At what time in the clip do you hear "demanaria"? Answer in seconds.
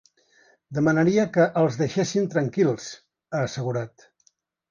0.77-1.25